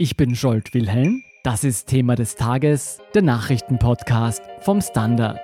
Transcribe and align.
Ich 0.00 0.16
bin 0.16 0.36
Scholt 0.36 0.74
Wilhelm. 0.74 1.24
Das 1.42 1.64
ist 1.64 1.88
Thema 1.88 2.14
des 2.14 2.36
Tages, 2.36 3.00
der 3.16 3.22
Nachrichtenpodcast 3.22 4.40
vom 4.60 4.80
Standard. 4.80 5.40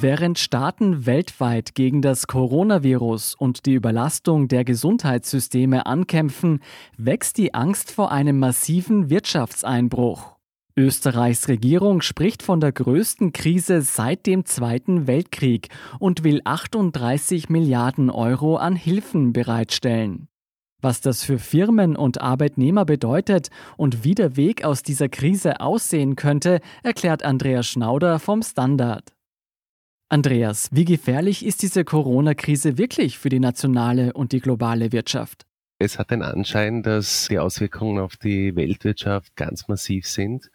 Während 0.00 0.38
Staaten 0.38 1.04
weltweit 1.04 1.74
gegen 1.74 2.00
das 2.00 2.26
Coronavirus 2.26 3.34
und 3.34 3.66
die 3.66 3.74
Überlastung 3.74 4.48
der 4.48 4.64
Gesundheitssysteme 4.64 5.84
ankämpfen, 5.84 6.60
wächst 6.96 7.36
die 7.36 7.52
Angst 7.52 7.90
vor 7.90 8.12
einem 8.12 8.38
massiven 8.38 9.10
Wirtschaftseinbruch. 9.10 10.35
Österreichs 10.78 11.48
Regierung 11.48 12.02
spricht 12.02 12.42
von 12.42 12.60
der 12.60 12.70
größten 12.70 13.32
Krise 13.32 13.80
seit 13.80 14.26
dem 14.26 14.44
Zweiten 14.44 15.06
Weltkrieg 15.06 15.70
und 15.98 16.22
will 16.22 16.42
38 16.44 17.48
Milliarden 17.48 18.10
Euro 18.10 18.56
an 18.56 18.76
Hilfen 18.76 19.32
bereitstellen. 19.32 20.28
Was 20.82 21.00
das 21.00 21.24
für 21.24 21.38
Firmen 21.38 21.96
und 21.96 22.20
Arbeitnehmer 22.20 22.84
bedeutet 22.84 23.48
und 23.78 24.04
wie 24.04 24.14
der 24.14 24.36
Weg 24.36 24.64
aus 24.64 24.82
dieser 24.82 25.08
Krise 25.08 25.62
aussehen 25.62 26.14
könnte, 26.14 26.60
erklärt 26.82 27.22
Andreas 27.22 27.66
Schnauder 27.66 28.18
vom 28.18 28.42
Standard. 28.42 29.14
Andreas, 30.10 30.68
wie 30.72 30.84
gefährlich 30.84 31.44
ist 31.44 31.62
diese 31.62 31.84
Corona-Krise 31.84 32.76
wirklich 32.76 33.18
für 33.18 33.30
die 33.30 33.40
nationale 33.40 34.12
und 34.12 34.32
die 34.32 34.40
globale 34.40 34.92
Wirtschaft? 34.92 35.46
Es 35.78 35.98
hat 35.98 36.10
den 36.10 36.22
Anschein, 36.22 36.82
dass 36.82 37.28
die 37.28 37.38
Auswirkungen 37.38 37.98
auf 37.98 38.16
die 38.16 38.56
Weltwirtschaft 38.56 39.36
ganz 39.36 39.68
massiv 39.68 40.06
sind. 40.06 40.50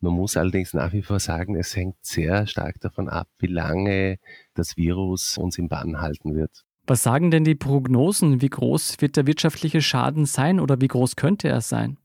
Man 0.00 0.14
muss 0.14 0.36
allerdings 0.36 0.74
nach 0.74 0.92
wie 0.92 1.02
vor 1.02 1.20
sagen, 1.20 1.54
es 1.54 1.76
hängt 1.76 1.96
sehr 2.02 2.46
stark 2.48 2.80
davon 2.80 3.08
ab, 3.08 3.28
wie 3.38 3.46
lange 3.46 4.18
das 4.54 4.76
Virus 4.76 5.38
uns 5.38 5.58
im 5.58 5.68
Bann 5.68 6.00
halten 6.00 6.34
wird. 6.34 6.64
Was 6.86 7.02
sagen 7.02 7.30
denn 7.30 7.44
die 7.44 7.54
Prognosen? 7.54 8.40
Wie 8.40 8.48
groß 8.48 9.00
wird 9.00 9.16
der 9.16 9.26
wirtschaftliche 9.26 9.82
Schaden 9.82 10.24
sein 10.24 10.58
oder 10.58 10.80
wie 10.80 10.88
groß 10.88 11.16
könnte 11.16 11.48
er 11.48 11.60
sein? 11.60 11.98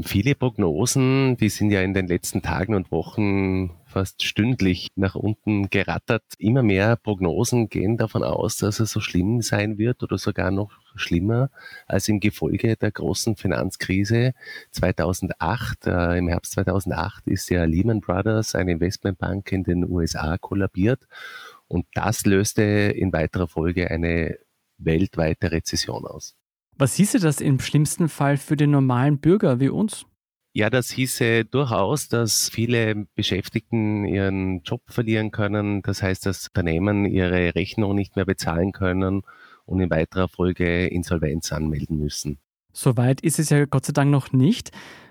Viele 0.00 0.34
Prognosen, 0.34 1.36
die 1.36 1.48
sind 1.48 1.70
ja 1.70 1.82
in 1.82 1.94
den 1.94 2.06
letzten 2.08 2.42
Tagen 2.42 2.74
und 2.74 2.90
Wochen 2.90 3.70
fast 3.90 4.22
stündlich 4.22 4.88
nach 4.94 5.14
unten 5.14 5.68
gerattert. 5.68 6.22
Immer 6.38 6.62
mehr 6.62 6.96
Prognosen 6.96 7.68
gehen 7.68 7.96
davon 7.96 8.22
aus, 8.22 8.56
dass 8.56 8.80
es 8.80 8.90
so 8.90 9.00
schlimm 9.00 9.42
sein 9.42 9.76
wird 9.76 10.02
oder 10.02 10.16
sogar 10.16 10.50
noch 10.50 10.70
schlimmer 10.94 11.50
als 11.86 12.08
im 12.08 12.20
Gefolge 12.20 12.76
der 12.76 12.92
großen 12.92 13.36
Finanzkrise 13.36 14.32
2008. 14.70 15.86
Äh, 15.86 16.18
Im 16.18 16.28
Herbst 16.28 16.52
2008 16.52 17.26
ist 17.26 17.50
ja 17.50 17.64
Lehman 17.64 18.00
Brothers, 18.00 18.54
eine 18.54 18.72
Investmentbank 18.72 19.50
in 19.52 19.64
den 19.64 19.88
USA, 19.88 20.38
kollabiert. 20.38 21.06
Und 21.68 21.86
das 21.94 22.24
löste 22.24 22.62
in 22.62 23.12
weiterer 23.12 23.48
Folge 23.48 23.90
eine 23.90 24.38
weltweite 24.78 25.52
Rezession 25.52 26.06
aus. 26.06 26.34
Was 26.76 26.94
hieße 26.94 27.18
das 27.18 27.40
im 27.40 27.60
schlimmsten 27.60 28.08
Fall 28.08 28.38
für 28.38 28.56
den 28.56 28.70
normalen 28.70 29.18
Bürger 29.18 29.60
wie 29.60 29.68
uns? 29.68 30.06
Ja, 30.52 30.68
das 30.68 30.90
hieße 30.90 31.44
durchaus, 31.44 32.08
dass 32.08 32.48
viele 32.48 33.06
Beschäftigten 33.14 34.04
ihren 34.04 34.62
Job 34.62 34.82
verlieren 34.88 35.30
können. 35.30 35.80
Das 35.82 36.02
heißt, 36.02 36.26
dass 36.26 36.48
Unternehmen 36.48 37.04
ihre 37.04 37.54
Rechnung 37.54 37.94
nicht 37.94 38.16
mehr 38.16 38.24
bezahlen 38.24 38.72
können 38.72 39.22
und 39.64 39.80
in 39.80 39.90
weiterer 39.90 40.28
Folge 40.28 40.88
Insolvenz 40.88 41.52
anmelden 41.52 41.98
müssen. 41.98 42.40
Soweit 42.72 43.20
ist 43.20 43.38
es 43.38 43.50
ja 43.50 43.64
Gott 43.64 43.86
sei 43.86 43.92
Dank 43.92 44.10
noch 44.10 44.32
nicht. 44.32 44.70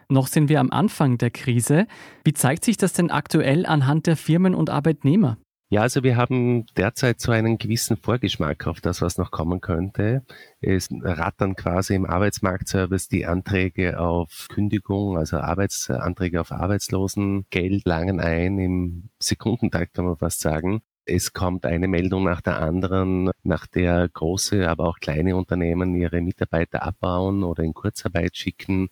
Noch 0.10 0.28
sind 0.28 0.50
wir 0.50 0.60
am 0.60 0.72
Anfang 0.72 1.18
der 1.18 1.32
Krise. 1.32 1.88
Wie 2.26 2.34
zeigt 2.34 2.66
sich 2.66 2.76
das 2.76 2.94
denn 2.94 3.12
aktuell 3.12 3.66
anhand 3.66 4.08
der 4.08 4.18
Firmen 4.18 4.56
und 4.56 4.70
Arbeitnehmer? 4.70 5.38
Ja, 5.72 5.82
also 5.82 6.02
wir 6.02 6.18
haben 6.18 6.66
derzeit 6.78 7.22
so 7.22 7.32
einen 7.32 7.60
gewissen 7.60 7.96
Vorgeschmack 7.96 8.66
auf 8.66 8.82
das, 8.82 9.04
was 9.04 9.20
noch 9.20 9.30
kommen 9.30 9.62
könnte. 9.62 10.24
Es 10.62 10.90
rattern 10.92 11.56
quasi 11.56 11.94
im 11.94 12.06
Arbeitsmarktservice 12.08 13.08
die 13.08 13.28
Anträge 13.28 14.00
auf 14.00 14.48
Kündigung, 14.50 15.16
also 15.16 15.38
Arbeitsanträge 15.38 16.42
auf 16.42 16.52
Arbeitslosengeld 16.52 17.86
langen 17.86 18.20
ein 18.20 18.58
im 18.58 19.10
Sekundentakt, 19.20 19.94
kann 19.94 20.06
man 20.06 20.18
fast 20.18 20.40
sagen. 20.40 20.82
Es 21.06 21.34
kommt 21.34 21.68
eine 21.68 21.88
Meldung 21.88 22.24
nach 22.24 22.42
der 22.42 22.60
anderen, 22.60 23.30
nach 23.44 23.68
der 23.68 24.10
große, 24.10 24.68
aber 24.68 24.86
auch 24.88 25.00
kleine 25.00 25.36
Unternehmen 25.36 25.96
ihre 25.96 26.22
Mitarbeiter 26.22 26.82
abbauen 26.82 27.44
oder 27.44 27.62
in 27.64 27.76
Kurzarbeit 27.76 28.36
schicken. 28.36 28.90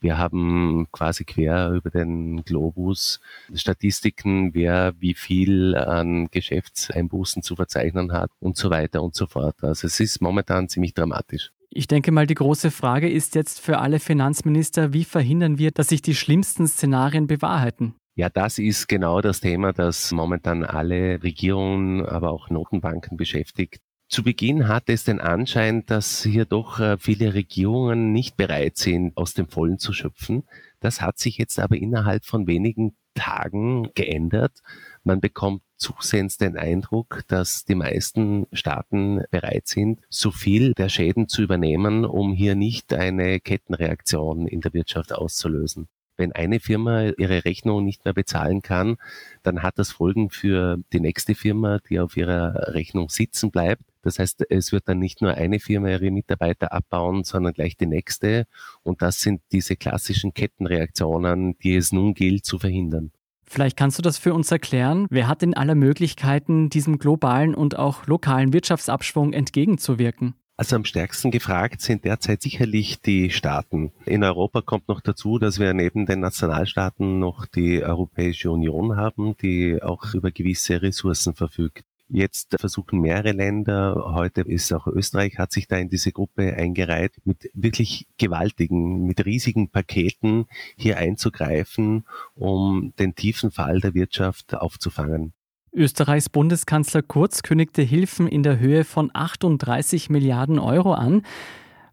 Wir 0.00 0.16
haben 0.16 0.86
quasi 0.92 1.24
quer 1.24 1.70
über 1.72 1.90
den 1.90 2.42
Globus 2.44 3.20
Statistiken, 3.54 4.54
wer 4.54 4.94
wie 4.98 5.14
viel 5.14 5.76
an 5.76 6.28
Geschäftseinbußen 6.30 7.42
zu 7.42 7.56
verzeichnen 7.56 8.12
hat 8.12 8.30
und 8.40 8.56
so 8.56 8.70
weiter 8.70 9.02
und 9.02 9.14
so 9.14 9.26
fort. 9.26 9.56
Also 9.62 9.86
es 9.86 10.00
ist 10.00 10.22
momentan 10.22 10.68
ziemlich 10.68 10.94
dramatisch. 10.94 11.52
Ich 11.72 11.86
denke 11.86 12.10
mal, 12.10 12.26
die 12.26 12.34
große 12.34 12.70
Frage 12.70 13.08
ist 13.08 13.34
jetzt 13.36 13.60
für 13.60 13.78
alle 13.78 14.00
Finanzminister, 14.00 14.92
wie 14.92 15.04
verhindern 15.04 15.58
wir, 15.58 15.70
dass 15.70 15.88
sich 15.88 16.02
die 16.02 16.16
schlimmsten 16.16 16.66
Szenarien 16.66 17.28
bewahrheiten? 17.28 17.94
Ja, 18.16 18.28
das 18.28 18.58
ist 18.58 18.88
genau 18.88 19.20
das 19.20 19.40
Thema, 19.40 19.72
das 19.72 20.10
momentan 20.10 20.64
alle 20.64 21.22
Regierungen, 21.22 22.04
aber 22.04 22.30
auch 22.30 22.50
Notenbanken 22.50 23.16
beschäftigt. 23.16 23.80
Zu 24.10 24.24
Beginn 24.24 24.66
hatte 24.66 24.92
es 24.92 25.04
den 25.04 25.20
Anschein, 25.20 25.86
dass 25.86 26.24
hier 26.24 26.44
doch 26.44 26.80
äh, 26.80 26.98
viele 26.98 27.32
Regierungen 27.32 28.10
nicht 28.10 28.36
bereit 28.36 28.76
sind, 28.76 29.16
aus 29.16 29.34
dem 29.34 29.46
Vollen 29.46 29.78
zu 29.78 29.92
schöpfen. 29.92 30.42
Das 30.80 31.00
hat 31.00 31.20
sich 31.20 31.38
jetzt 31.38 31.60
aber 31.60 31.76
innerhalb 31.76 32.24
von 32.24 32.48
wenigen 32.48 32.96
Tagen 33.14 33.88
geändert. 33.94 34.62
Man 35.04 35.20
bekommt 35.20 35.62
zusehends 35.76 36.38
den 36.38 36.56
Eindruck, 36.56 37.22
dass 37.28 37.64
die 37.64 37.76
meisten 37.76 38.48
Staaten 38.52 39.22
bereit 39.30 39.68
sind, 39.68 40.00
so 40.08 40.32
viel 40.32 40.74
der 40.74 40.88
Schäden 40.88 41.28
zu 41.28 41.42
übernehmen, 41.42 42.04
um 42.04 42.32
hier 42.32 42.56
nicht 42.56 42.92
eine 42.92 43.38
Kettenreaktion 43.38 44.48
in 44.48 44.60
der 44.60 44.74
Wirtschaft 44.74 45.12
auszulösen. 45.12 45.86
Wenn 46.20 46.32
eine 46.32 46.60
Firma 46.60 47.12
ihre 47.16 47.46
Rechnung 47.46 47.82
nicht 47.82 48.04
mehr 48.04 48.12
bezahlen 48.12 48.60
kann, 48.60 48.98
dann 49.42 49.62
hat 49.62 49.78
das 49.78 49.90
Folgen 49.90 50.28
für 50.28 50.76
die 50.92 51.00
nächste 51.00 51.34
Firma, 51.34 51.78
die 51.88 51.98
auf 51.98 52.14
ihrer 52.14 52.74
Rechnung 52.74 53.08
sitzen 53.08 53.50
bleibt. 53.50 53.80
Das 54.02 54.18
heißt, 54.18 54.44
es 54.50 54.70
wird 54.70 54.86
dann 54.86 54.98
nicht 54.98 55.22
nur 55.22 55.32
eine 55.32 55.60
Firma 55.60 55.88
ihre 55.88 56.10
Mitarbeiter 56.10 56.72
abbauen, 56.72 57.24
sondern 57.24 57.54
gleich 57.54 57.78
die 57.78 57.86
nächste. 57.86 58.44
Und 58.82 59.00
das 59.00 59.20
sind 59.20 59.40
diese 59.50 59.76
klassischen 59.76 60.34
Kettenreaktionen, 60.34 61.56
die 61.62 61.74
es 61.74 61.90
nun 61.90 62.12
gilt 62.12 62.44
zu 62.44 62.58
verhindern. 62.58 63.12
Vielleicht 63.46 63.78
kannst 63.78 63.96
du 63.96 64.02
das 64.02 64.18
für 64.18 64.34
uns 64.34 64.52
erklären. 64.52 65.06
Wer 65.08 65.26
hat 65.26 65.40
denn 65.40 65.54
alle 65.54 65.74
Möglichkeiten, 65.74 66.68
diesem 66.68 66.98
globalen 66.98 67.54
und 67.54 67.78
auch 67.78 68.06
lokalen 68.06 68.52
Wirtschaftsabschwung 68.52 69.32
entgegenzuwirken? 69.32 70.34
Also 70.60 70.76
am 70.76 70.84
stärksten 70.84 71.30
gefragt 71.30 71.80
sind 71.80 72.04
derzeit 72.04 72.42
sicherlich 72.42 73.00
die 73.00 73.30
Staaten. 73.30 73.92
In 74.04 74.22
Europa 74.22 74.60
kommt 74.60 74.88
noch 74.88 75.00
dazu, 75.00 75.38
dass 75.38 75.58
wir 75.58 75.72
neben 75.72 76.04
den 76.04 76.20
Nationalstaaten 76.20 77.18
noch 77.18 77.46
die 77.46 77.82
Europäische 77.82 78.50
Union 78.50 78.94
haben, 78.94 79.38
die 79.38 79.82
auch 79.82 80.12
über 80.12 80.30
gewisse 80.30 80.82
Ressourcen 80.82 81.32
verfügt. 81.34 81.84
Jetzt 82.10 82.56
versuchen 82.60 83.00
mehrere 83.00 83.32
Länder, 83.32 84.12
heute 84.14 84.42
ist 84.42 84.70
auch 84.74 84.86
Österreich, 84.86 85.38
hat 85.38 85.50
sich 85.50 85.66
da 85.66 85.78
in 85.78 85.88
diese 85.88 86.12
Gruppe 86.12 86.52
eingereiht, 86.52 87.12
mit 87.24 87.48
wirklich 87.54 88.06
gewaltigen, 88.18 89.06
mit 89.06 89.24
riesigen 89.24 89.70
Paketen 89.70 90.44
hier 90.76 90.98
einzugreifen, 90.98 92.04
um 92.34 92.92
den 92.98 93.14
tiefen 93.14 93.50
Fall 93.50 93.80
der 93.80 93.94
Wirtschaft 93.94 94.52
aufzufangen. 94.54 95.32
Österreichs 95.72 96.28
Bundeskanzler 96.28 97.02
Kurz 97.02 97.42
kündigte 97.42 97.82
Hilfen 97.82 98.26
in 98.26 98.42
der 98.42 98.58
Höhe 98.58 98.84
von 98.84 99.10
38 99.12 100.10
Milliarden 100.10 100.58
Euro 100.58 100.94
an. 100.94 101.22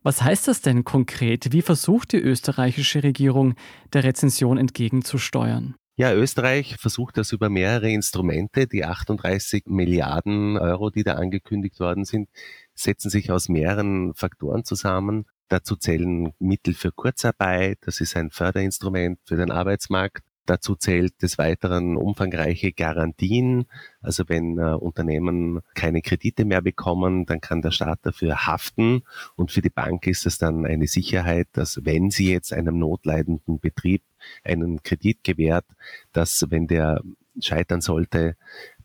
Was 0.02 0.24
heißt 0.24 0.48
das 0.48 0.62
denn 0.62 0.84
konkret? 0.84 1.52
Wie 1.52 1.62
versucht 1.62 2.12
die 2.14 2.18
österreichische 2.18 3.04
Regierung, 3.04 3.54
der 3.94 4.04
Rezension 4.04 4.58
entgegenzusteuern? 4.58 5.76
Ja, 5.96 6.14
Österreich 6.14 6.78
versucht 6.78 7.18
das 7.18 7.32
über 7.32 7.50
mehrere 7.50 7.92
Instrumente. 7.92 8.68
Die 8.68 8.84
38 8.84 9.66
Milliarden 9.68 10.58
Euro, 10.58 10.90
die 10.90 11.04
da 11.04 11.14
angekündigt 11.14 11.80
worden 11.80 12.06
sind, 12.06 12.30
setzen 12.74 13.10
sich 13.10 13.32
aus 13.32 13.50
mehreren 13.50 14.14
Faktoren 14.16 14.64
zusammen. 14.64 15.26
Dazu 15.50 15.76
zählen 15.76 16.34
Mittel 16.40 16.74
für 16.74 16.92
Kurzarbeit, 16.92 17.80
das 17.82 18.02
ist 18.02 18.16
ein 18.18 18.32
Förderinstrument 18.32 19.20
für 19.26 19.38
den 19.38 19.50
Arbeitsmarkt. 19.50 20.27
Dazu 20.48 20.76
zählt 20.76 21.22
des 21.22 21.38
Weiteren 21.38 21.98
umfangreiche 21.98 22.72
Garantien. 22.72 23.66
Also 24.02 24.24
wenn 24.28 24.58
äh, 24.58 24.74
Unternehmen 24.74 25.60
keine 25.76 26.02
Kredite 26.02 26.46
mehr 26.46 26.62
bekommen, 26.62 27.26
dann 27.26 27.42
kann 27.42 27.62
der 27.62 27.72
Staat 27.72 28.00
dafür 28.04 28.48
haften. 28.48 29.04
Und 29.36 29.52
für 29.52 29.62
die 29.62 29.70
Bank 29.70 30.08
ist 30.08 30.26
es 30.26 30.38
dann 30.38 30.66
eine 30.66 30.88
Sicherheit, 30.88 31.48
dass 31.52 31.86
wenn 31.86 32.10
sie 32.10 32.32
jetzt 32.32 32.54
einem 32.54 32.80
notleidenden 32.80 33.60
Betrieb 33.60 34.02
einen 34.44 34.82
Kredit 34.84 35.24
gewährt, 35.24 35.66
dass 36.14 36.46
wenn 36.50 36.68
der 36.68 37.02
scheitern 37.40 37.82
sollte, 37.82 38.36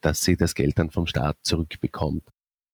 dass 0.00 0.20
sie 0.22 0.36
das 0.36 0.54
Geld 0.54 0.78
dann 0.78 0.90
vom 0.90 1.06
Staat 1.06 1.38
zurückbekommt. 1.42 2.24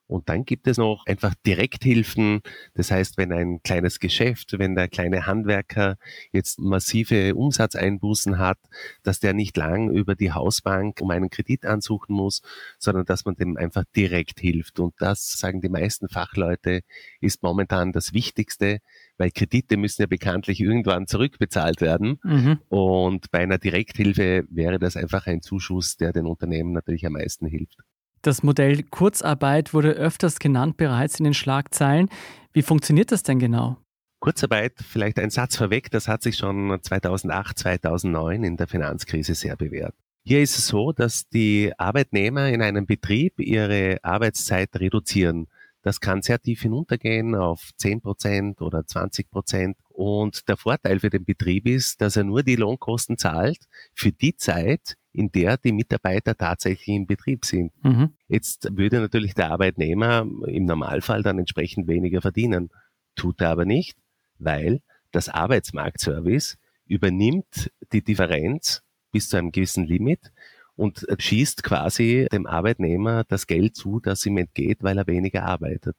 Und 0.09 0.31
dann 0.31 0.45
gibt 0.45 0.67
es 0.67 0.79
noch 0.79 1.05
einfach 1.07 1.35
Direkthilfen. 1.47 2.41
Das 2.75 2.91
heißt, 2.91 3.19
wenn 3.19 3.31
ein 3.31 3.63
kleines 3.63 4.01
Geschäft, 4.01 4.59
wenn 4.59 4.75
der 4.75 4.89
kleine 4.89 5.27
Handwerker 5.27 5.97
jetzt 6.33 6.59
massive 6.59 7.35
Umsatzeinbußen 7.35 8.39
hat, 8.39 8.59
dass 9.03 9.21
der 9.21 9.35
nicht 9.35 9.57
lang 9.57 9.91
über 9.91 10.15
die 10.15 10.33
Hausbank 10.33 11.01
um 11.03 11.11
einen 11.11 11.29
Kredit 11.29 11.67
ansuchen 11.67 12.17
muss, 12.17 12.41
sondern 12.79 13.05
dass 13.05 13.27
man 13.27 13.37
dem 13.37 13.59
einfach 13.59 13.85
direkt 13.95 14.41
hilft. 14.41 14.81
Und 14.81 14.95
das 14.99 15.33
sagen 15.33 15.61
die 15.61 15.69
meisten 15.69 16.09
Fachleute 16.09 16.81
ist 17.21 17.43
momentan 17.43 17.93
das 17.93 18.15
Wichtigste, 18.15 18.79
weil 19.19 19.31
Kredite 19.31 19.77
müssen 19.77 20.03
ja 20.03 20.07
bekanntlich 20.07 20.61
irgendwann 20.61 21.07
zurückbezahlt 21.07 21.83
werden. 21.83 22.19
Mhm. 22.25 22.61
Und 22.69 23.31
bei 23.31 23.41
einer 23.41 23.59
Direkthilfe 23.59 24.45
wäre 24.49 24.79
das 24.79 24.97
einfach 24.97 25.27
ein 25.27 25.43
Zuschuss, 25.43 25.99
der 25.99 26.13
den 26.15 26.27
Unternehmen 26.27 26.73
natürlich 26.73 27.05
am 27.05 27.13
meisten 27.13 27.47
hilft. 27.47 27.79
Das 28.23 28.43
Modell 28.43 28.83
Kurzarbeit 28.83 29.73
wurde 29.75 29.93
öfters 29.93 30.39
genannt 30.39 30.77
bereits 30.77 31.19
in 31.19 31.25
den 31.25 31.35
Schlagzeilen. 31.35 32.09
Wie 32.53 32.63
funktioniert 32.63 33.13
das 33.13 33.23
denn 33.23 33.39
genau? 33.39 33.77
Kurzarbeit, 34.21 34.75
vielleicht 34.83 35.19
ein 35.19 35.31
Satz 35.31 35.57
vorweg, 35.57 35.91
das 35.91 36.09
hat 36.09 36.23
sich 36.23 36.37
schon 36.37 36.77
2008, 36.83 37.59
2009 37.59 38.43
in 38.43 38.57
der 38.57 38.67
Finanzkrise 38.67 39.35
sehr 39.35 39.57
bewährt. 39.57 39.95
Hier 40.25 40.43
ist 40.43 40.59
es 40.59 40.67
so, 40.67 40.93
dass 40.93 41.29
die 41.29 41.73
Arbeitnehmer 41.79 42.49
in 42.49 42.61
einem 42.61 42.85
Betrieb 42.85 43.41
ihre 43.41 43.99
Arbeitszeit 44.03 44.69
reduzieren. 44.75 45.47
Das 45.83 46.01
kann 46.01 46.21
sehr 46.21 46.39
tief 46.39 46.61
hinuntergehen 46.61 47.35
auf 47.35 47.71
10 47.77 48.03
Prozent 48.03 48.61
oder 48.61 48.87
20 48.87 49.31
Prozent. 49.31 49.79
Und 49.89 50.47
der 50.49 50.59
Vorteil 50.59 51.01
für 51.01 51.09
den 51.09 51.25
Betrieb 51.25 51.67
ist, 51.67 52.03
dass 52.03 52.17
er 52.17 52.25
nur 52.25 52.43
die 52.43 52.57
Lohnkosten 52.57 53.17
zahlt 53.17 53.61
für 53.95 54.13
die 54.13 54.37
Zeit, 54.37 54.98
in 55.13 55.31
der 55.33 55.57
die 55.57 55.73
Mitarbeiter 55.73 56.37
tatsächlich 56.37 56.89
im 56.97 57.07
Betrieb 57.07 57.45
sind. 57.45 57.73
Mhm. 57.85 58.15
Jetzt 58.29 58.69
würde 58.77 59.01
natürlich 59.01 59.35
der 59.35 59.51
Arbeitnehmer 59.51 60.27
im 60.47 60.65
Normalfall 60.65 61.23
dann 61.23 61.39
entsprechend 61.39 61.89
weniger 61.89 62.21
verdienen. 62.21 62.71
Tut 63.17 63.41
er 63.41 63.51
aber 63.51 63.65
nicht, 63.65 63.97
weil 64.39 64.81
das 65.11 65.29
Arbeitsmarktservice 65.29 66.59
übernimmt 66.87 67.71
die 67.93 68.03
Differenz 68.03 68.83
bis 69.11 69.29
zu 69.29 69.37
einem 69.37 69.53
gewissen 69.53 69.87
Limit 69.87 70.33
und 70.77 71.07
schießt 71.19 71.63
quasi 71.63 72.29
dem 72.33 72.47
Arbeitnehmer 72.47 73.25
das 73.25 73.47
Geld 73.47 73.75
zu, 73.75 74.01
das 74.01 74.25
ihm 74.27 74.37
entgeht, 74.37 74.83
weil 74.83 74.99
er 74.99 75.07
weniger 75.07 75.45
arbeitet. 75.45 75.97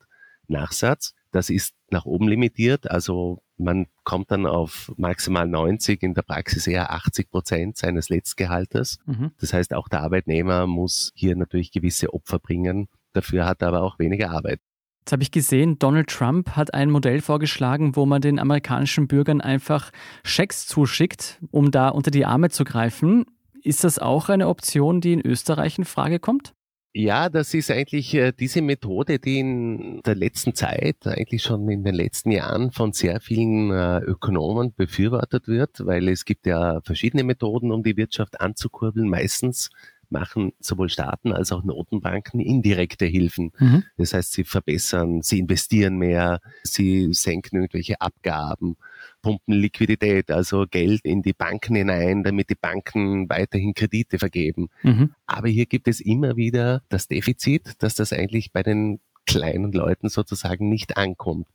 Nachsatz, 0.47 1.13
das 1.31 1.49
ist 1.49 1.75
nach 1.89 2.05
oben 2.05 2.27
limitiert, 2.27 2.89
also 2.89 3.41
man 3.57 3.87
kommt 4.03 4.31
dann 4.31 4.45
auf 4.45 4.91
maximal 4.97 5.47
90, 5.47 6.01
in 6.01 6.13
der 6.13 6.21
Praxis 6.21 6.65
eher 6.65 6.91
80 6.91 7.29
Prozent 7.29 7.77
seines 7.77 8.09
Letztgehaltes. 8.09 8.99
Mhm. 9.05 9.31
Das 9.39 9.53
heißt, 9.53 9.73
auch 9.73 9.89
der 9.89 10.01
Arbeitnehmer 10.01 10.65
muss 10.65 11.11
hier 11.13 11.35
natürlich 11.35 11.71
gewisse 11.71 12.13
Opfer 12.13 12.39
bringen. 12.39 12.87
Dafür 13.13 13.45
hat 13.45 13.61
er 13.61 13.69
aber 13.69 13.83
auch 13.83 13.99
weniger 13.99 14.31
Arbeit. 14.31 14.59
Jetzt 15.01 15.11
habe 15.11 15.23
ich 15.23 15.31
gesehen, 15.31 15.79
Donald 15.79 16.07
Trump 16.09 16.51
hat 16.51 16.73
ein 16.73 16.91
Modell 16.91 17.21
vorgeschlagen, 17.21 17.95
wo 17.95 18.05
man 18.05 18.21
den 18.21 18.39
amerikanischen 18.39 19.07
Bürgern 19.07 19.41
einfach 19.41 19.91
Schecks 20.23 20.67
zuschickt, 20.67 21.39
um 21.51 21.71
da 21.71 21.89
unter 21.89 22.11
die 22.11 22.25
Arme 22.25 22.49
zu 22.49 22.63
greifen. 22.63 23.25
Ist 23.63 23.83
das 23.83 23.99
auch 23.99 24.29
eine 24.29 24.47
Option, 24.47 25.01
die 25.01 25.13
in 25.13 25.25
Österreich 25.25 25.77
in 25.77 25.85
Frage 25.85 26.19
kommt? 26.19 26.53
Ja, 26.93 27.29
das 27.29 27.53
ist 27.53 27.69
eigentlich 27.69 28.15
äh, 28.15 28.31
diese 28.31 28.63
Methode, 28.63 29.19
die 29.19 29.39
in 29.39 30.01
der 30.01 30.15
letzten 30.15 30.55
Zeit, 30.55 31.05
eigentlich 31.05 31.43
schon 31.43 31.69
in 31.69 31.83
den 31.83 31.93
letzten 31.93 32.31
Jahren 32.31 32.71
von 32.71 32.93
sehr 32.93 33.19
vielen 33.21 33.69
äh, 33.69 33.99
Ökonomen 33.99 34.73
befürwortet 34.73 35.47
wird, 35.47 35.85
weil 35.85 36.07
es 36.09 36.25
gibt 36.25 36.47
ja 36.47 36.81
verschiedene 36.81 37.23
Methoden, 37.23 37.71
um 37.71 37.83
die 37.83 37.95
Wirtschaft 37.95 38.41
anzukurbeln. 38.41 39.07
Meistens 39.07 39.69
machen 40.11 40.53
sowohl 40.59 40.89
Staaten 40.89 41.31
als 41.31 41.51
auch 41.51 41.63
Notenbanken 41.63 42.39
indirekte 42.39 43.05
Hilfen. 43.05 43.51
Mhm. 43.59 43.83
Das 43.97 44.13
heißt, 44.13 44.33
sie 44.33 44.43
verbessern, 44.43 45.21
sie 45.21 45.39
investieren 45.39 45.97
mehr, 45.97 46.39
sie 46.63 47.13
senken 47.13 47.57
irgendwelche 47.57 47.99
Abgaben, 48.01 48.75
pumpen 49.21 49.53
Liquidität, 49.53 50.31
also 50.31 50.65
Geld 50.69 51.01
in 51.03 51.21
die 51.21 51.33
Banken 51.33 51.75
hinein, 51.75 52.23
damit 52.23 52.49
die 52.49 52.55
Banken 52.55 53.29
weiterhin 53.29 53.73
Kredite 53.73 54.19
vergeben. 54.19 54.69
Mhm. 54.83 55.13
Aber 55.25 55.47
hier 55.47 55.65
gibt 55.65 55.87
es 55.87 55.99
immer 55.99 56.35
wieder 56.35 56.81
das 56.89 57.07
Defizit, 57.07 57.73
dass 57.79 57.95
das 57.95 58.13
eigentlich 58.13 58.51
bei 58.51 58.63
den 58.63 58.99
kleinen 59.25 59.71
Leuten 59.71 60.09
sozusagen 60.09 60.69
nicht 60.69 60.97
ankommt. 60.97 61.47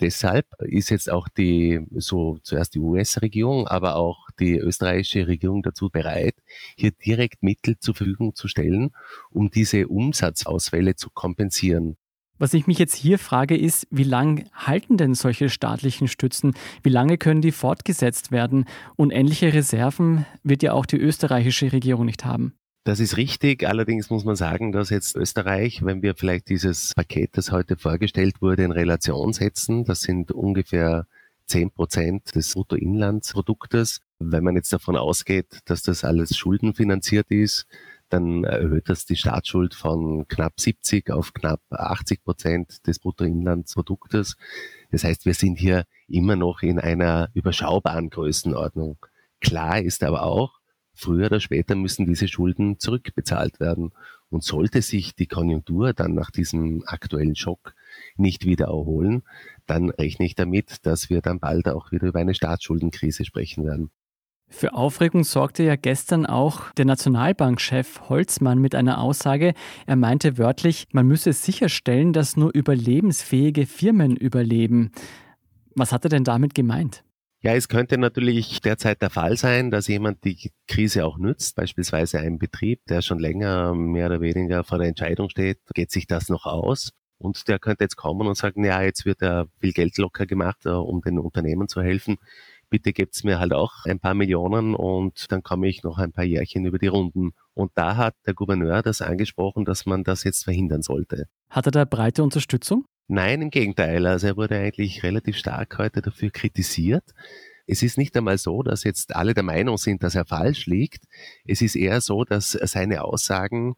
Deshalb 0.00 0.46
ist 0.60 0.90
jetzt 0.90 1.10
auch 1.10 1.28
die, 1.28 1.80
so 1.94 2.38
zuerst 2.42 2.74
die 2.74 2.80
US-Regierung, 2.80 3.66
aber 3.66 3.96
auch 3.96 4.28
die 4.38 4.58
österreichische 4.58 5.26
Regierung 5.26 5.62
dazu 5.62 5.88
bereit, 5.88 6.34
hier 6.76 6.90
direkt 6.90 7.42
Mittel 7.42 7.78
zur 7.78 7.94
Verfügung 7.94 8.34
zu 8.34 8.48
stellen, 8.48 8.90
um 9.30 9.50
diese 9.50 9.88
Umsatzausfälle 9.88 10.96
zu 10.96 11.08
kompensieren. 11.10 11.96
Was 12.38 12.52
ich 12.52 12.66
mich 12.66 12.78
jetzt 12.78 12.94
hier 12.94 13.18
frage, 13.18 13.56
ist, 13.56 13.86
wie 13.90 14.04
lange 14.04 14.44
halten 14.52 14.98
denn 14.98 15.14
solche 15.14 15.48
staatlichen 15.48 16.06
Stützen? 16.06 16.54
Wie 16.82 16.90
lange 16.90 17.16
können 17.16 17.40
die 17.40 17.52
fortgesetzt 17.52 18.30
werden? 18.30 18.66
Und 18.94 19.10
ähnliche 19.10 19.54
Reserven 19.54 20.26
wird 20.42 20.62
ja 20.62 20.74
auch 20.74 20.84
die 20.84 20.98
österreichische 20.98 21.72
Regierung 21.72 22.04
nicht 22.04 22.26
haben. 22.26 22.52
Das 22.86 23.00
ist 23.00 23.16
richtig. 23.16 23.66
Allerdings 23.66 24.10
muss 24.10 24.24
man 24.24 24.36
sagen, 24.36 24.70
dass 24.70 24.90
jetzt 24.90 25.16
Österreich, 25.16 25.84
wenn 25.84 26.02
wir 26.02 26.14
vielleicht 26.14 26.48
dieses 26.48 26.94
Paket, 26.94 27.36
das 27.36 27.50
heute 27.50 27.76
vorgestellt 27.76 28.40
wurde, 28.40 28.62
in 28.62 28.70
Relation 28.70 29.32
setzen, 29.32 29.84
das 29.84 30.02
sind 30.02 30.30
ungefähr 30.30 31.08
10 31.46 31.72
Prozent 31.72 32.36
des 32.36 32.54
Bruttoinlandsproduktes. 32.54 34.02
Wenn 34.20 34.44
man 34.44 34.54
jetzt 34.54 34.72
davon 34.72 34.96
ausgeht, 34.96 35.62
dass 35.64 35.82
das 35.82 36.04
alles 36.04 36.36
schuldenfinanziert 36.36 37.28
ist, 37.32 37.66
dann 38.08 38.44
erhöht 38.44 38.88
das 38.88 39.04
die 39.04 39.16
Staatsschuld 39.16 39.74
von 39.74 40.28
knapp 40.28 40.60
70 40.60 41.10
auf 41.10 41.34
knapp 41.34 41.62
80 41.70 42.22
Prozent 42.22 42.86
des 42.86 43.00
Bruttoinlandsproduktes. 43.00 44.36
Das 44.92 45.02
heißt, 45.02 45.26
wir 45.26 45.34
sind 45.34 45.58
hier 45.58 45.86
immer 46.06 46.36
noch 46.36 46.62
in 46.62 46.78
einer 46.78 47.30
überschaubaren 47.34 48.10
Größenordnung. 48.10 48.96
Klar 49.40 49.80
ist 49.80 50.04
aber 50.04 50.22
auch, 50.22 50.55
früher 50.96 51.26
oder 51.26 51.40
später 51.40 51.76
müssen 51.76 52.06
diese 52.06 52.26
Schulden 52.26 52.78
zurückbezahlt 52.78 53.60
werden. 53.60 53.92
Und 54.28 54.42
sollte 54.42 54.82
sich 54.82 55.14
die 55.14 55.28
Konjunktur 55.28 55.92
dann 55.92 56.14
nach 56.14 56.32
diesem 56.32 56.82
aktuellen 56.86 57.36
Schock 57.36 57.74
nicht 58.16 58.44
wieder 58.44 58.66
erholen, 58.66 59.22
dann 59.66 59.90
rechne 59.90 60.26
ich 60.26 60.34
damit, 60.34 60.84
dass 60.84 61.10
wir 61.10 61.20
dann 61.20 61.38
bald 61.38 61.68
auch 61.68 61.92
wieder 61.92 62.08
über 62.08 62.18
eine 62.18 62.34
Staatsschuldenkrise 62.34 63.24
sprechen 63.24 63.64
werden. 63.64 63.90
Für 64.48 64.74
Aufregung 64.74 65.24
sorgte 65.24 65.64
ja 65.64 65.76
gestern 65.76 66.24
auch 66.24 66.70
der 66.72 66.84
Nationalbankchef 66.84 68.08
Holzmann 68.08 68.60
mit 68.60 68.74
einer 68.74 69.00
Aussage. 69.00 69.54
Er 69.86 69.96
meinte 69.96 70.38
wörtlich, 70.38 70.86
man 70.92 71.06
müsse 71.06 71.32
sicherstellen, 71.32 72.12
dass 72.12 72.36
nur 72.36 72.54
überlebensfähige 72.54 73.66
Firmen 73.66 74.16
überleben. 74.16 74.92
Was 75.74 75.92
hat 75.92 76.04
er 76.04 76.10
denn 76.10 76.24
damit 76.24 76.54
gemeint? 76.54 77.04
Ja, 77.46 77.54
es 77.54 77.68
könnte 77.68 77.96
natürlich 77.96 78.60
derzeit 78.60 79.00
der 79.02 79.10
Fall 79.10 79.36
sein, 79.36 79.70
dass 79.70 79.86
jemand 79.86 80.24
die 80.24 80.50
Krise 80.66 81.06
auch 81.06 81.16
nützt, 81.16 81.54
beispielsweise 81.54 82.18
ein 82.18 82.38
Betrieb, 82.38 82.84
der 82.88 83.02
schon 83.02 83.20
länger 83.20 83.72
mehr 83.72 84.06
oder 84.06 84.20
weniger 84.20 84.64
vor 84.64 84.78
der 84.78 84.88
Entscheidung 84.88 85.30
steht, 85.30 85.60
geht 85.72 85.92
sich 85.92 86.08
das 86.08 86.28
noch 86.28 86.46
aus? 86.46 86.90
Und 87.18 87.46
der 87.46 87.60
könnte 87.60 87.84
jetzt 87.84 87.94
kommen 87.94 88.26
und 88.26 88.36
sagen, 88.36 88.64
ja, 88.64 88.82
jetzt 88.82 89.04
wird 89.04 89.22
ja 89.22 89.44
viel 89.60 89.70
Geld 89.70 89.96
locker 89.96 90.26
gemacht, 90.26 90.66
äh, 90.66 90.70
um 90.70 91.02
den 91.02 91.20
Unternehmen 91.20 91.68
zu 91.68 91.82
helfen. 91.82 92.16
Bitte 92.68 92.92
gebt's 92.92 93.22
mir 93.22 93.38
halt 93.38 93.52
auch 93.52 93.84
ein 93.84 94.00
paar 94.00 94.14
Millionen 94.14 94.74
und 94.74 95.30
dann 95.30 95.44
komme 95.44 95.68
ich 95.68 95.84
noch 95.84 95.98
ein 95.98 96.10
paar 96.10 96.24
Jährchen 96.24 96.66
über 96.66 96.80
die 96.80 96.88
Runden. 96.88 97.30
Und 97.54 97.70
da 97.76 97.96
hat 97.96 98.16
der 98.26 98.34
Gouverneur 98.34 98.82
das 98.82 99.02
angesprochen, 99.02 99.64
dass 99.64 99.86
man 99.86 100.02
das 100.02 100.24
jetzt 100.24 100.42
verhindern 100.42 100.82
sollte. 100.82 101.28
Hat 101.48 101.66
er 101.66 101.70
da 101.70 101.84
breite 101.84 102.24
Unterstützung? 102.24 102.86
Nein, 103.08 103.42
im 103.42 103.50
Gegenteil. 103.50 104.06
Also 104.06 104.28
er 104.28 104.36
wurde 104.36 104.58
eigentlich 104.58 105.02
relativ 105.02 105.36
stark 105.36 105.78
heute 105.78 106.02
dafür 106.02 106.30
kritisiert. 106.30 107.04
Es 107.66 107.82
ist 107.82 107.98
nicht 107.98 108.16
einmal 108.16 108.38
so, 108.38 108.62
dass 108.62 108.84
jetzt 108.84 109.14
alle 109.16 109.34
der 109.34 109.42
Meinung 109.42 109.76
sind, 109.76 110.02
dass 110.02 110.14
er 110.14 110.24
falsch 110.24 110.66
liegt. 110.66 111.04
Es 111.46 111.62
ist 111.62 111.74
eher 111.74 112.00
so, 112.00 112.24
dass 112.24 112.52
seine 112.52 113.02
Aussagen 113.02 113.76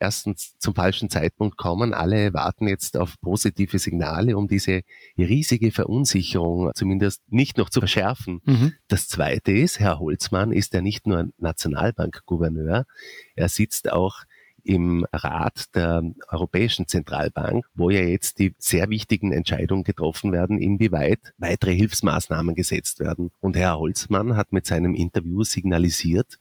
erstens 0.00 0.56
zum 0.58 0.74
falschen 0.74 1.10
Zeitpunkt 1.10 1.56
kommen. 1.56 1.94
Alle 1.94 2.32
warten 2.34 2.68
jetzt 2.68 2.96
auf 2.96 3.20
positive 3.20 3.78
Signale, 3.78 4.36
um 4.36 4.48
diese 4.48 4.82
riesige 5.16 5.72
Verunsicherung 5.72 6.70
zumindest 6.74 7.22
nicht 7.28 7.58
noch 7.58 7.70
zu 7.70 7.80
verschärfen. 7.80 8.40
Mhm. 8.44 8.74
Das 8.88 9.08
Zweite 9.08 9.52
ist, 9.52 9.80
Herr 9.80 9.98
Holzmann 9.98 10.52
ist 10.52 10.74
ja 10.74 10.80
nicht 10.80 11.06
nur 11.06 11.30
Nationalbankgouverneur, 11.38 12.86
er 13.34 13.48
sitzt 13.48 13.90
auch 13.90 14.22
im 14.68 15.06
Rat 15.14 15.74
der 15.74 16.02
Europäischen 16.28 16.86
Zentralbank, 16.86 17.64
wo 17.74 17.88
ja 17.88 18.02
jetzt 18.02 18.38
die 18.38 18.54
sehr 18.58 18.90
wichtigen 18.90 19.32
Entscheidungen 19.32 19.82
getroffen 19.82 20.30
werden, 20.30 20.58
inwieweit 20.58 21.32
weitere 21.38 21.74
Hilfsmaßnahmen 21.74 22.54
gesetzt 22.54 23.00
werden. 23.00 23.30
Und 23.40 23.56
Herr 23.56 23.78
Holzmann 23.78 24.36
hat 24.36 24.52
mit 24.52 24.66
seinem 24.66 24.94
Interview 24.94 25.42
signalisiert, 25.42 26.38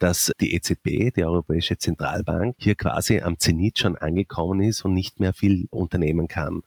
dass 0.00 0.32
die 0.40 0.54
EZB, 0.54 1.14
die 1.14 1.24
Europäische 1.24 1.78
Zentralbank, 1.78 2.56
hier 2.58 2.74
quasi 2.74 3.20
am 3.20 3.38
Zenit 3.38 3.78
schon 3.78 3.96
angekommen 3.96 4.60
ist 4.60 4.84
und 4.84 4.92
nicht 4.92 5.20
mehr 5.20 5.32
viel 5.32 5.68
unternehmen 5.70 6.26
kann. 6.26 6.62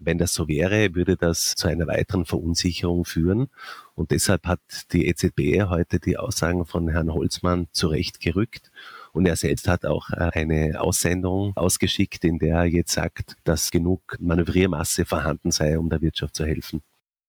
Wenn 0.00 0.18
das 0.18 0.34
so 0.34 0.48
wäre, 0.48 0.94
würde 0.96 1.16
das 1.16 1.54
zu 1.54 1.68
einer 1.68 1.86
weiteren 1.86 2.24
Verunsicherung 2.24 3.04
führen. 3.04 3.48
Und 3.94 4.10
deshalb 4.10 4.46
hat 4.46 4.60
die 4.92 5.06
EZB 5.06 5.68
heute 5.68 6.00
die 6.00 6.16
Aussagen 6.16 6.66
von 6.66 6.88
Herrn 6.88 7.12
Holzmann 7.12 7.68
zurechtgerückt 7.70 8.72
Und 9.18 9.26
er 9.26 9.34
selbst 9.34 9.66
hat 9.66 9.84
auch 9.84 10.10
äh, 10.10 10.30
eine 10.32 10.80
Aussendung 10.80 11.52
ausgeschickt, 11.56 12.24
in 12.24 12.38
der 12.38 12.58
er 12.58 12.64
jetzt 12.66 12.92
sagt, 12.92 13.34
dass 13.42 13.72
genug 13.72 14.16
Manövriermasse 14.20 15.04
vorhanden 15.04 15.50
sei, 15.50 15.76
um 15.76 15.90
der 15.90 16.00
Wirtschaft 16.00 16.36
zu 16.36 16.46
helfen. 16.46 16.82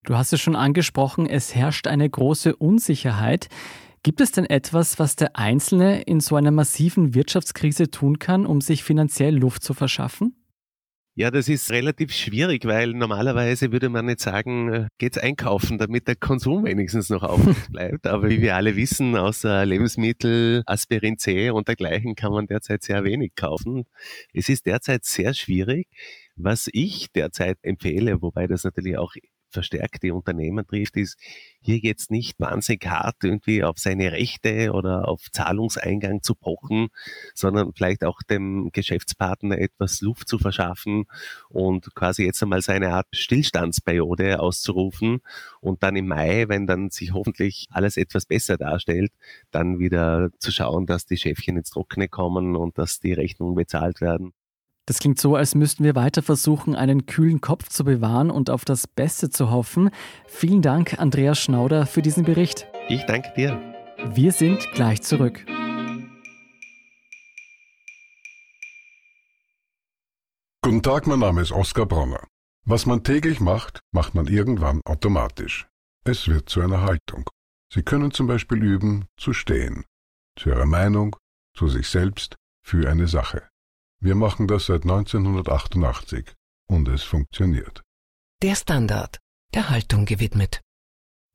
Du 0.04 0.16
hast 0.16 0.32
es 0.32 0.40
schon 0.40 0.56
angesprochen, 0.56 1.26
es 1.26 1.56
herrscht 1.56 1.88
eine 1.88 2.08
große 2.08 2.56
Unsicherheit. 2.56 3.48
Gibt 4.04 4.22
es 4.22 4.32
denn 4.32 4.46
etwas, 4.46 5.00
was 5.00 5.16
der 5.16 5.36
Einzelne 5.36 6.04
in 6.04 6.20
so 6.20 6.36
einer 6.36 6.52
massiven 6.52 7.16
Wirtschaftskrise 7.16 7.90
tun 7.90 8.20
kann, 8.20 8.46
um 8.46 8.62
sich 8.62 8.84
finanziell 8.84 9.36
Luft 9.36 9.64
zu 9.64 9.74
verschaffen? 9.74 10.39
Ja, 11.20 11.32
das 11.32 11.50
ist 11.50 11.70
relativ 11.70 12.14
schwierig, 12.14 12.64
weil 12.64 12.94
normalerweise 12.94 13.74
würde 13.74 13.90
man 13.90 14.06
nicht 14.06 14.22
sagen, 14.22 14.74
äh, 14.74 14.88
geht's 15.00 15.18
einkaufen, 15.18 15.78
damit 15.78 16.08
der 16.08 16.16
Konsum 16.16 16.64
wenigstens 16.64 17.10
noch 17.10 17.24
aufrecht 17.24 17.70
bleibt. 17.74 18.08
Aber 18.08 18.30
wie 18.30 18.42
wir 18.42 18.56
alle 18.56 18.78
wissen, 18.78 19.18
außer 19.18 19.66
Lebensmittel, 19.66 20.64
Aspirin 20.66 21.18
C 21.18 21.50
und 21.50 21.68
dergleichen 21.68 22.16
kann 22.16 22.32
man 22.32 22.48
derzeit 22.48 22.84
sehr 22.84 23.04
wenig 23.04 23.36
kaufen. 23.36 23.84
Es 24.34 24.48
ist 24.48 24.66
derzeit 24.66 25.04
sehr 25.04 25.34
schwierig. 25.34 25.90
Was 26.38 26.70
ich 26.72 27.12
derzeit 27.12 27.58
empfehle, 27.64 28.22
wobei 28.22 28.48
das 28.48 28.64
natürlich 28.64 28.98
auch 28.98 29.14
verstärkt 29.52 30.04
die 30.04 30.12
Unternehmen 30.12 30.66
trifft, 30.66 30.96
ist 30.98 31.18
hier 31.62 31.78
jetzt 31.78 32.12
nicht 32.12 32.40
wahnsinnig 32.40 32.86
hart 32.88 33.18
irgendwie 33.24 33.64
auf 33.64 33.78
seine 33.78 34.12
Rechte 34.12 34.72
oder 34.72 35.08
auf 35.08 35.30
Zahlungseingang 35.32 36.22
zu 36.22 36.36
pochen, 36.36 36.88
sondern 37.34 37.74
vielleicht 37.74 38.04
auch 38.04 38.22
dem 38.24 38.70
Geschäftspartner 38.72 39.58
etwas 39.60 40.02
Luft 40.02 40.28
zu 40.28 40.40
verschaffen 40.40 41.06
und 41.50 41.94
quasi 41.96 42.24
jetzt 42.24 42.42
einmal 42.42 42.62
seine 42.62 42.94
Art 42.94 43.08
Stillstandsperiode 43.12 44.40
auszurufen 44.40 45.20
und 45.62 45.84
dann 45.84 45.96
im 45.96 46.08
Mai, 46.08 46.46
wenn 46.48 46.68
dann 46.68 46.90
sich 46.90 47.14
hoffentlich 47.14 47.68
alles 47.72 47.98
etwas 47.98 48.26
besser 48.26 48.58
darstellt, 48.58 49.12
dann 49.52 49.80
wieder 49.80 50.30
zu 50.40 50.52
schauen, 50.52 50.86
dass 50.86 51.06
die 51.06 51.18
Schäfchen 51.18 51.58
ins 51.58 51.72
Trockene 51.72 52.08
kommen 52.08 52.56
und 52.56 52.78
dass 52.78 53.00
die 53.00 53.14
Rechnungen 53.14 53.56
bezahlt 53.56 54.02
werden. 54.02 54.34
Das 54.90 54.98
klingt 54.98 55.20
so, 55.20 55.36
als 55.36 55.54
müssten 55.54 55.84
wir 55.84 55.94
weiter 55.94 56.24
versuchen, 56.24 56.74
einen 56.74 57.06
kühlen 57.06 57.42
Kopf 57.42 57.70
zu 57.70 57.84
bewahren 57.84 58.32
und 58.32 58.50
auf 58.50 58.66
das 58.66 58.88
Beste 58.88 59.30
zu 59.30 59.52
hoffen. 59.52 59.92
Vielen 60.26 60.64
Dank, 60.64 60.98
Andreas 60.98 61.38
Schnauder, 61.38 61.86
für 61.86 62.02
diesen 62.02 62.24
Bericht. 62.24 62.66
Ich 62.88 63.06
danke 63.06 63.32
dir. 63.38 63.62
Wir 64.16 64.32
sind 64.32 64.68
gleich 64.74 65.04
zurück. 65.04 65.46
Guten 70.64 70.82
Tag, 70.82 71.06
mein 71.06 71.20
Name 71.20 71.42
ist 71.42 71.52
Oskar 71.52 71.86
Bronner. 71.86 72.26
Was 72.66 72.88
man 72.88 73.04
täglich 73.04 73.40
macht, 73.40 73.82
macht 73.92 74.16
man 74.16 74.26
irgendwann 74.26 74.82
automatisch. 74.86 75.68
Es 76.04 76.28
wird 76.28 76.50
zu 76.50 76.62
einer 76.62 76.82
Haltung. 76.82 77.30
Sie 77.72 77.84
können 77.84 78.10
zum 78.10 78.26
Beispiel 78.26 78.64
üben, 78.64 79.06
zu 79.18 79.34
stehen. 79.34 79.86
Zu 80.36 80.50
Ihrer 80.50 80.66
Meinung, 80.66 81.16
zu 81.56 81.68
sich 81.68 81.88
selbst, 81.88 82.38
für 82.66 82.90
eine 82.90 83.06
Sache. 83.06 83.44
Wir 84.02 84.16
machen 84.16 84.48
das 84.48 84.68
seit 84.68 84.84
1988 84.84 86.34
und 86.70 86.88
es 86.88 87.04
funktioniert. 87.04 87.82
Der 88.42 88.56
Standard, 88.56 89.18
der 89.54 89.70
Haltung 89.70 90.06
gewidmet. 90.06 90.62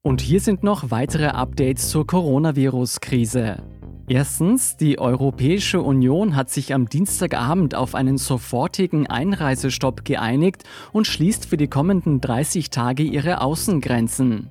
Und 0.03 0.23
hier 0.23 0.41
sind 0.41 0.63
noch 0.63 0.91
weitere 0.91 1.27
Updates 1.27 1.91
zur 1.91 2.07
Coronavirus-Krise. 2.07 3.63
Erstens, 4.09 4.79
die 4.79 4.99
Europäische 4.99 5.83
Union 5.83 6.37
hat 6.37 6.49
sich 6.49 6.73
am 6.73 6.89
Dienstagabend 6.89 7.75
auf 7.75 7.95
einen 7.95 8.17
sofortigen 8.17 9.07
Einreisestopp 9.09 10.07
geeinigt 10.07 10.65
und 10.93 11.07
schließt 11.07 11.45
für 11.45 11.59
die 11.59 11.69
kommenden 11.69 12.23
30 12.23 12.71
Tage 12.71 13.03
ihre 13.03 13.43
Außengrenzen. 13.43 14.51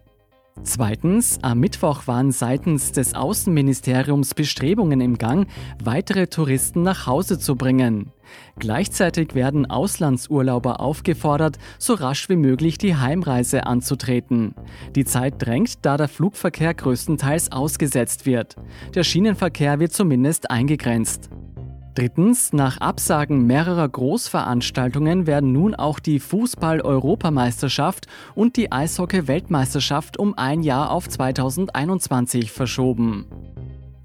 Zweitens, 0.61 1.39
am 1.41 1.59
Mittwoch 1.59 2.05
waren 2.05 2.31
seitens 2.31 2.91
des 2.91 3.15
Außenministeriums 3.15 4.35
Bestrebungen 4.35 5.01
im 5.01 5.17
Gang, 5.17 5.47
weitere 5.83 6.27
Touristen 6.27 6.83
nach 6.83 7.07
Hause 7.07 7.39
zu 7.39 7.55
bringen. 7.55 8.11
Gleichzeitig 8.59 9.33
werden 9.33 9.69
Auslandsurlauber 9.69 10.79
aufgefordert, 10.79 11.57
so 11.79 11.95
rasch 11.95 12.29
wie 12.29 12.35
möglich 12.35 12.77
die 12.77 12.95
Heimreise 12.95 13.65
anzutreten. 13.65 14.53
Die 14.95 15.05
Zeit 15.05 15.35
drängt, 15.39 15.85
da 15.85 15.97
der 15.97 16.07
Flugverkehr 16.07 16.73
größtenteils 16.73 17.51
ausgesetzt 17.51 18.25
wird. 18.25 18.55
Der 18.93 19.03
Schienenverkehr 19.03 19.79
wird 19.79 19.91
zumindest 19.91 20.51
eingegrenzt. 20.51 21.29
Drittens, 21.95 22.53
nach 22.53 22.79
Absagen 22.79 23.45
mehrerer 23.45 23.87
Großveranstaltungen 23.87 25.27
werden 25.27 25.51
nun 25.51 25.75
auch 25.75 25.99
die 25.99 26.19
Fußball-Europameisterschaft 26.19 28.07
und 28.33 28.57
die 28.57 28.71
Eishockey-Weltmeisterschaft 28.71 30.17
um 30.17 30.35
ein 30.35 30.63
Jahr 30.63 30.89
auf 30.89 31.07
2021 31.07 32.51
verschoben. 32.51 33.27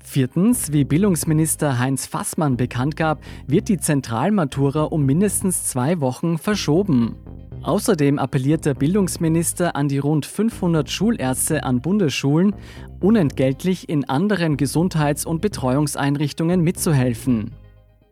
Viertens, 0.05 0.71
wie 0.73 0.85
Bildungsminister 0.85 1.79
Heinz 1.79 2.07
Fassmann 2.07 2.59
bekannt 2.59 2.97
gab, 2.97 3.23
wird 3.47 3.69
die 3.69 3.79
Zentralmatura 3.79 4.85
um 4.85 5.07
mindestens 5.07 5.65
zwei 5.65 6.01
Wochen 6.01 6.37
verschoben. 6.37 7.17
Außerdem 7.63 8.19
appelliert 8.19 8.67
der 8.67 8.75
Bildungsminister 8.75 9.77
an 9.77 9.89
die 9.89 9.99
rund 9.99 10.27
500 10.27 10.91
Schulärzte 10.91 11.65
an 11.65 11.81
Bundesschulen, 11.81 12.55
unentgeltlich 13.01 13.89
in 13.89 14.09
anderen 14.09 14.59
Gesundheits- 14.59 15.25
und 15.25 15.41
Betreuungseinrichtungen 15.41 16.61
mitzuhelfen. 16.61 17.53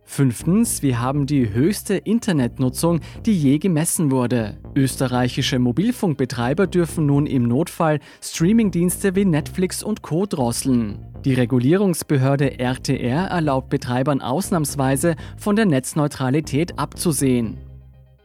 Fünftens, 0.08 0.82
wir 0.82 1.00
haben 1.00 1.26
die 1.26 1.52
höchste 1.52 1.96
Internetnutzung, 1.96 3.00
die 3.26 3.36
je 3.36 3.58
gemessen 3.58 4.12
wurde. 4.12 4.56
Österreichische 4.75 5.58
Mobilfunkbetreiber 5.58 6.68
dürfen 6.68 7.06
nun 7.06 7.26
im 7.26 7.42
Notfall 7.42 7.98
Streamingdienste 8.22 9.16
wie 9.16 9.25
Netflix 9.25 9.82
und 9.82 10.02
Co. 10.02 10.25
drosseln. 10.25 11.04
Die 11.25 11.34
Regulierungsbehörde 11.34 12.60
RTR 12.60 13.26
erlaubt 13.26 13.68
Betreibern 13.68 14.22
ausnahmsweise 14.22 15.16
von 15.36 15.56
der 15.56 15.66
Netzneutralität 15.66 16.78
abzusehen. 16.78 17.58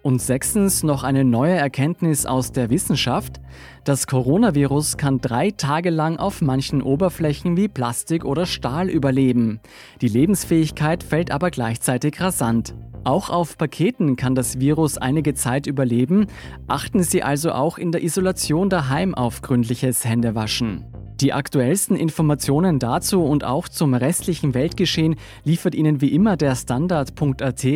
Und 0.03 0.19
sechstens 0.19 0.81
noch 0.81 1.03
eine 1.03 1.23
neue 1.23 1.53
Erkenntnis 1.53 2.25
aus 2.25 2.51
der 2.51 2.71
Wissenschaft. 2.71 3.39
Das 3.83 4.07
Coronavirus 4.07 4.97
kann 4.97 5.21
drei 5.21 5.51
Tage 5.51 5.91
lang 5.91 6.17
auf 6.17 6.41
manchen 6.41 6.81
Oberflächen 6.81 7.55
wie 7.55 7.67
Plastik 7.67 8.25
oder 8.25 8.47
Stahl 8.47 8.89
überleben. 8.89 9.59
Die 10.01 10.07
Lebensfähigkeit 10.07 11.03
fällt 11.03 11.29
aber 11.29 11.51
gleichzeitig 11.51 12.19
rasant. 12.19 12.73
Auch 13.03 13.29
auf 13.29 13.57
Paketen 13.57 14.15
kann 14.15 14.33
das 14.33 14.59
Virus 14.59 14.97
einige 14.97 15.35
Zeit 15.35 15.67
überleben. 15.67 16.27
Achten 16.67 17.03
Sie 17.03 17.21
also 17.21 17.51
auch 17.51 17.77
in 17.77 17.91
der 17.91 18.03
Isolation 18.03 18.69
daheim 18.69 19.13
auf 19.13 19.41
gründliches 19.41 20.05
Händewaschen. 20.05 20.85
Die 21.21 21.33
aktuellsten 21.33 21.95
Informationen 21.95 22.79
dazu 22.79 23.23
und 23.23 23.43
auch 23.43 23.69
zum 23.69 23.93
restlichen 23.93 24.55
Weltgeschehen 24.55 25.17
liefert 25.43 25.75
Ihnen 25.75 26.01
wie 26.01 26.07
immer 26.15 26.35
der 26.35 26.55
Standard.at. 26.55 27.67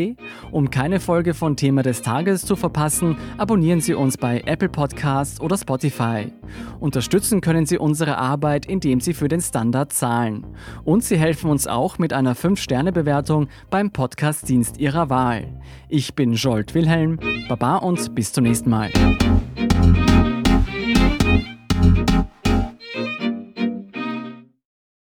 Um 0.51 0.71
keine 0.71 0.99
Folge 0.99 1.35
von 1.35 1.55
Thema 1.55 1.83
des 1.83 2.01
Tages 2.01 2.43
zu 2.43 2.55
verpassen, 2.55 3.17
abonnieren 3.37 3.81
Sie 3.81 3.93
uns 3.93 4.17
bei 4.17 4.41
Apple 4.47 4.69
Podcasts 4.69 5.39
oder 5.39 5.59
Spotify. 5.59 6.33
Unterstützen 6.79 7.39
können 7.39 7.67
Sie 7.67 7.77
unsere 7.77 8.17
Arbeit, 8.17 8.65
indem 8.65 8.99
Sie 8.99 9.13
für 9.13 9.27
den 9.27 9.41
Standard 9.41 9.93
zahlen. 9.93 10.47
Und 10.83 11.03
Sie 11.03 11.17
helfen 11.17 11.51
uns 11.51 11.67
auch 11.67 11.99
mit 11.99 12.13
einer 12.13 12.35
5-Sterne-Bewertung 12.35 13.49
beim 13.69 13.91
Podcast-Dienst 13.91 14.79
Ihrer 14.79 15.11
Wahl. 15.11 15.53
Ich 15.87 16.15
bin 16.15 16.33
Jolt 16.33 16.73
Wilhelm, 16.73 17.19
Baba 17.47 17.77
und 17.77 18.15
bis 18.15 18.33
zum 18.33 18.45
nächsten 18.45 18.71
Mal. 18.71 18.91